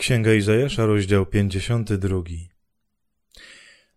[0.00, 2.22] Księga Izajasza, rozdział 52.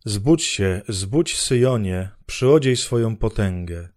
[0.06, 3.90] Zbudź się, zbudź Syjonie, przyodziej swoją potęgę.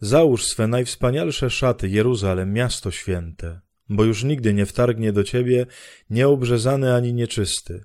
[0.00, 5.66] Załóż swe najwspanialsze szaty, Jeruzalem, miasto święte, bo już nigdy nie wtargnie do ciebie
[6.10, 7.84] nieobrzezany ani nieczysty.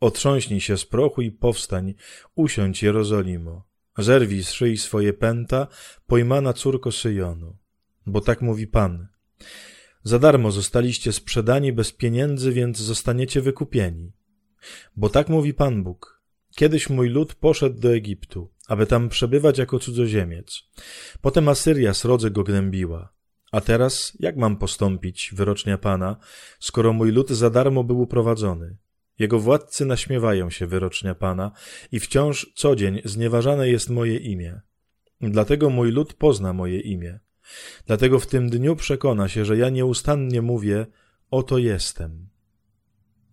[0.00, 1.94] Otrząśnij się z prochu i powstań,
[2.34, 3.64] usiądź Jerozolimo.
[3.98, 5.66] Zerwij z szyi swoje pęta,
[6.06, 7.56] pojmana córko Syjonu.
[8.06, 9.06] Bo tak mówi Pan–
[10.02, 14.12] za darmo zostaliście sprzedani bez pieniędzy, więc zostaniecie wykupieni.
[14.96, 16.22] Bo tak mówi Pan Bóg.
[16.56, 20.62] Kiedyś mój lud poszedł do Egiptu, aby tam przebywać jako cudzoziemiec.
[21.20, 23.12] Potem Asyria srodze go gnębiła.
[23.52, 26.16] A teraz jak mam postąpić, wyrocznia Pana,
[26.60, 28.76] skoro mój lud za darmo był uprowadzony?
[29.18, 31.52] Jego władcy naśmiewają się, wyrocznia Pana,
[31.92, 34.60] i wciąż co dzień znieważane jest moje imię.
[35.20, 37.20] Dlatego mój lud pozna moje imię.
[37.86, 40.86] Dlatego w tym dniu przekona się, że ja nieustannie mówię:
[41.30, 42.28] Oto jestem.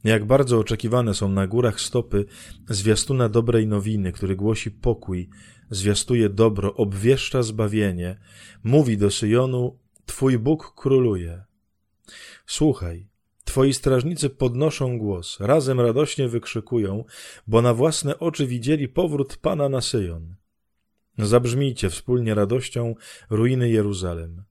[0.03, 2.25] Jak bardzo oczekiwane są na górach stopy
[2.69, 5.29] zwiastuna dobrej nowiny, który głosi pokój,
[5.69, 8.19] zwiastuje dobro, obwieszcza zbawienie,
[8.63, 11.43] mówi do Syjonu: Twój Bóg króluje.
[12.45, 13.07] Słuchaj,
[13.45, 17.03] Twoi strażnicy podnoszą głos, razem radośnie wykrzykują,
[17.47, 20.35] bo na własne oczy widzieli powrót Pana na Syjon.
[21.17, 22.95] Zabrzmijcie wspólnie radością
[23.29, 24.43] ruiny Jeruzalem,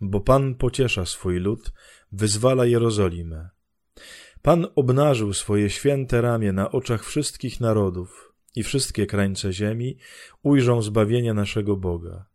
[0.00, 1.72] bo Pan pociesza swój lud,
[2.12, 3.48] wyzwala Jerozolimę.
[4.42, 9.98] Pan obnażył swoje święte ramię na oczach wszystkich narodów i wszystkie krańce ziemi
[10.42, 12.26] ujrzą zbawienie naszego Boga.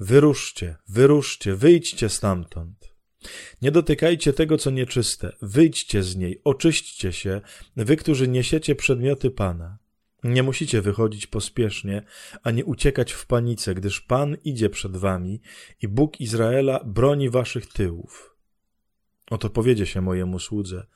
[0.00, 2.94] Wyruszcie, wyruszcie, wyjdźcie stamtąd.
[3.62, 7.40] Nie dotykajcie tego, co nieczyste, wyjdźcie z niej, oczyśćcie się,
[7.76, 9.78] wy, którzy niesiecie przedmioty Pana.
[10.24, 12.02] Nie musicie wychodzić pospiesznie,
[12.42, 15.40] ani uciekać w panice, gdyż Pan idzie przed wami
[15.82, 18.36] i Bóg Izraela broni waszych tyłów.
[19.30, 20.86] Oto powiedzie się mojemu słudze.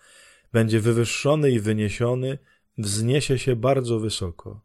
[0.53, 2.39] Będzie wywyższony i wyniesiony,
[2.79, 4.61] wzniesie się bardzo wysoko.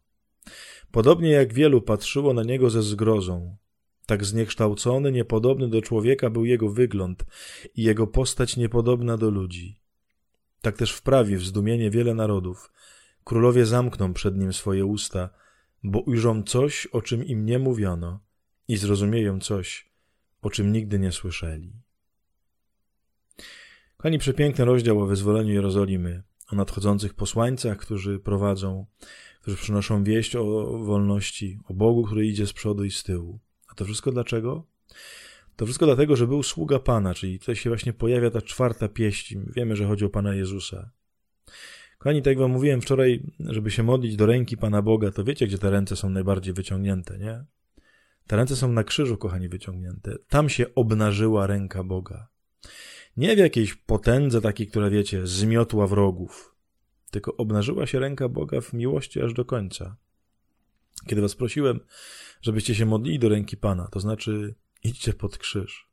[0.90, 3.56] Podobnie jak wielu patrzyło na niego ze zgrozą,
[4.06, 7.24] tak zniekształcony, niepodobny do człowieka był jego wygląd
[7.74, 9.80] i jego postać niepodobna do ludzi.
[10.60, 12.72] Tak też wprawi w zdumienie wiele narodów,
[13.24, 15.30] Królowie zamkną przed nim swoje usta,
[15.82, 18.20] bo ujrzą coś, o czym im nie mówiono
[18.68, 19.90] i zrozumieją coś,
[20.42, 21.72] o czym nigdy nie słyszeli.
[23.96, 26.22] Kochani, przepiękny rozdział o wyzwoleniu Jerozolimy,
[26.52, 28.86] o nadchodzących posłańcach, którzy prowadzą,
[29.40, 30.44] którzy przynoszą wieść o
[30.78, 33.40] wolności, o Bogu, który idzie z przodu i z tyłu.
[33.68, 34.66] A to wszystko dlaczego?
[35.56, 39.38] To wszystko dlatego, że był sługa Pana, czyli tutaj się właśnie pojawia ta czwarta pieśń.
[39.56, 40.90] Wiemy, że chodzi o Pana Jezusa.
[42.00, 45.46] Kochani, tak jak wam mówiłem wczoraj, żeby się modlić do ręki Pana Boga, to wiecie,
[45.46, 47.44] gdzie te ręce są najbardziej wyciągnięte, nie?
[48.26, 50.16] Te ręce są na krzyżu, kochani, wyciągnięte.
[50.28, 52.28] Tam się obnażyła ręka Boga.
[53.16, 56.56] Nie w jakiejś potędze takiej, która, wiecie, zmiotła wrogów,
[57.10, 59.96] tylko obnażyła się ręka Boga w miłości aż do końca.
[61.06, 61.80] Kiedy was prosiłem,
[62.42, 65.90] żebyście się modlili do ręki Pana, to znaczy idźcie pod krzyż.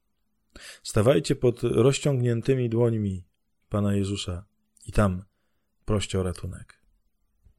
[0.83, 3.23] Stawajcie pod rozciągniętymi dłońmi
[3.69, 4.45] Pana Jezusa
[4.85, 5.23] i tam
[5.87, 6.79] proście o ratunek.